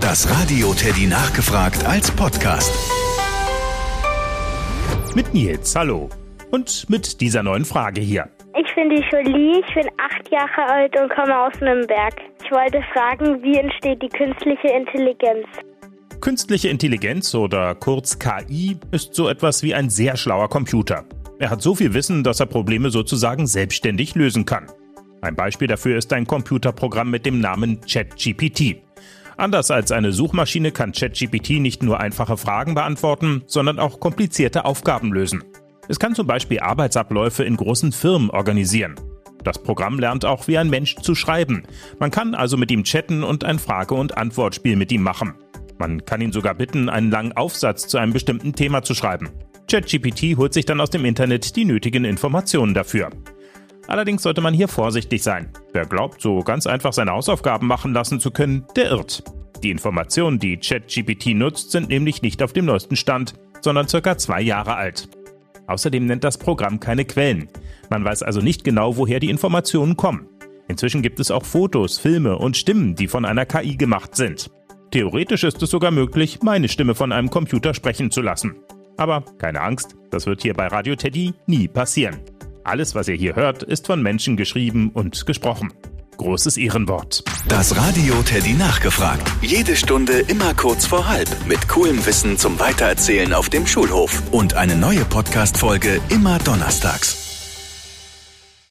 Das 0.00 0.30
Radio 0.30 0.72
Teddy 0.74 1.06
nachgefragt 1.06 1.84
als 1.84 2.10
Podcast. 2.10 2.72
Mit 5.14 5.34
Nils, 5.34 5.74
hallo. 5.74 6.08
Und 6.50 6.88
mit 6.88 7.20
dieser 7.20 7.42
neuen 7.42 7.64
Frage 7.64 8.00
hier. 8.00 8.28
Ich 8.56 8.74
bin 8.74 8.90
die 8.90 9.02
Jolie, 9.10 9.60
ich 9.60 9.74
bin 9.74 9.88
acht 9.98 10.30
Jahre 10.30 10.72
alt 10.72 10.94
und 11.00 11.10
komme 11.10 11.36
aus 11.36 11.52
Nürnberg. 11.60 12.14
Ich 12.44 12.50
wollte 12.52 12.80
fragen, 12.92 13.42
wie 13.42 13.58
entsteht 13.58 14.00
die 14.00 14.08
künstliche 14.08 14.68
Intelligenz? 14.68 15.46
Künstliche 16.20 16.68
Intelligenz 16.68 17.34
oder 17.34 17.74
kurz 17.74 18.18
KI 18.18 18.76
ist 18.92 19.14
so 19.14 19.28
etwas 19.28 19.62
wie 19.62 19.74
ein 19.74 19.90
sehr 19.90 20.16
schlauer 20.16 20.48
Computer. 20.48 21.04
Er 21.40 21.50
hat 21.50 21.60
so 21.60 21.74
viel 21.74 21.92
Wissen, 21.92 22.22
dass 22.22 22.40
er 22.40 22.46
Probleme 22.46 22.90
sozusagen 22.90 23.46
selbstständig 23.46 24.14
lösen 24.14 24.44
kann. 24.44 24.66
Ein 25.20 25.34
Beispiel 25.34 25.66
dafür 25.66 25.98
ist 25.98 26.12
ein 26.12 26.26
Computerprogramm 26.26 27.10
mit 27.10 27.26
dem 27.26 27.40
Namen 27.40 27.80
ChatGPT. 27.80 28.87
Anders 29.38 29.70
als 29.70 29.92
eine 29.92 30.10
Suchmaschine 30.10 30.72
kann 30.72 30.90
ChatGPT 30.90 31.60
nicht 31.60 31.84
nur 31.84 32.00
einfache 32.00 32.36
Fragen 32.36 32.74
beantworten, 32.74 33.44
sondern 33.46 33.78
auch 33.78 34.00
komplizierte 34.00 34.64
Aufgaben 34.64 35.12
lösen. 35.12 35.44
Es 35.86 36.00
kann 36.00 36.16
zum 36.16 36.26
Beispiel 36.26 36.58
Arbeitsabläufe 36.58 37.44
in 37.44 37.56
großen 37.56 37.92
Firmen 37.92 38.30
organisieren. 38.30 38.96
Das 39.44 39.62
Programm 39.62 40.00
lernt 40.00 40.24
auch 40.24 40.48
wie 40.48 40.58
ein 40.58 40.68
Mensch 40.68 40.96
zu 40.96 41.14
schreiben. 41.14 41.62
Man 42.00 42.10
kann 42.10 42.34
also 42.34 42.56
mit 42.56 42.72
ihm 42.72 42.82
chatten 42.82 43.22
und 43.22 43.44
ein 43.44 43.60
Frage- 43.60 43.94
und 43.94 44.18
Antwortspiel 44.18 44.74
mit 44.74 44.90
ihm 44.90 45.04
machen. 45.04 45.34
Man 45.78 46.04
kann 46.04 46.20
ihn 46.20 46.32
sogar 46.32 46.54
bitten, 46.54 46.88
einen 46.88 47.12
langen 47.12 47.36
Aufsatz 47.36 47.86
zu 47.86 47.98
einem 47.98 48.12
bestimmten 48.12 48.54
Thema 48.54 48.82
zu 48.82 48.92
schreiben. 48.92 49.30
ChatGPT 49.70 50.36
holt 50.36 50.52
sich 50.52 50.66
dann 50.66 50.80
aus 50.80 50.90
dem 50.90 51.04
Internet 51.04 51.54
die 51.54 51.64
nötigen 51.64 52.04
Informationen 52.04 52.74
dafür. 52.74 53.10
Allerdings 53.88 54.22
sollte 54.22 54.42
man 54.42 54.54
hier 54.54 54.68
vorsichtig 54.68 55.22
sein. 55.22 55.48
Wer 55.72 55.86
glaubt, 55.86 56.20
so 56.20 56.40
ganz 56.40 56.66
einfach 56.66 56.92
seine 56.92 57.12
Hausaufgaben 57.12 57.66
machen 57.66 57.94
lassen 57.94 58.20
zu 58.20 58.30
können, 58.30 58.66
der 58.76 58.90
irrt. 58.90 59.24
Die 59.62 59.70
Informationen, 59.70 60.38
die 60.38 60.58
ChatGPT 60.58 61.34
nutzt, 61.34 61.72
sind 61.72 61.88
nämlich 61.88 62.22
nicht 62.22 62.42
auf 62.42 62.52
dem 62.52 62.66
neuesten 62.66 62.96
Stand, 62.96 63.34
sondern 63.62 63.88
circa 63.88 64.16
zwei 64.18 64.42
Jahre 64.42 64.76
alt. 64.76 65.08
Außerdem 65.66 66.06
nennt 66.06 66.22
das 66.22 66.38
Programm 66.38 66.80
keine 66.80 67.06
Quellen. 67.06 67.48
Man 67.90 68.04
weiß 68.04 68.22
also 68.22 68.40
nicht 68.40 68.62
genau, 68.62 68.96
woher 68.98 69.20
die 69.20 69.30
Informationen 69.30 69.96
kommen. 69.96 70.28
Inzwischen 70.68 71.00
gibt 71.00 71.18
es 71.18 71.30
auch 71.30 71.44
Fotos, 71.44 71.98
Filme 71.98 72.38
und 72.38 72.58
Stimmen, 72.58 72.94
die 72.94 73.08
von 73.08 73.24
einer 73.24 73.46
KI 73.46 73.76
gemacht 73.76 74.14
sind. 74.14 74.50
Theoretisch 74.90 75.44
ist 75.44 75.62
es 75.62 75.70
sogar 75.70 75.90
möglich, 75.90 76.40
meine 76.42 76.68
Stimme 76.68 76.94
von 76.94 77.10
einem 77.10 77.30
Computer 77.30 77.72
sprechen 77.72 78.10
zu 78.10 78.20
lassen. 78.20 78.54
Aber 78.98 79.24
keine 79.38 79.62
Angst, 79.62 79.96
das 80.10 80.26
wird 80.26 80.42
hier 80.42 80.54
bei 80.54 80.66
Radio 80.66 80.94
Teddy 80.94 81.32
nie 81.46 81.68
passieren. 81.68 82.18
Alles, 82.64 82.94
was 82.94 83.08
ihr 83.08 83.14
hier 83.16 83.36
hört, 83.36 83.62
ist 83.62 83.86
von 83.86 84.02
Menschen 84.02 84.36
geschrieben 84.36 84.90
und 84.92 85.26
gesprochen. 85.26 85.72
Großes 86.16 86.56
Ehrenwort. 86.56 87.22
Das 87.48 87.76
Radio 87.76 88.14
Teddy 88.22 88.54
nachgefragt. 88.54 89.30
Jede 89.40 89.76
Stunde 89.76 90.18
immer 90.26 90.52
kurz 90.54 90.84
vor 90.84 91.08
halb. 91.08 91.28
Mit 91.46 91.68
coolem 91.68 92.04
Wissen 92.04 92.36
zum 92.36 92.58
Weitererzählen 92.58 93.32
auf 93.32 93.48
dem 93.48 93.66
Schulhof. 93.66 94.22
Und 94.32 94.54
eine 94.54 94.74
neue 94.74 95.04
Podcast-Folge 95.04 96.00
immer 96.08 96.38
donnerstags. 96.40 97.17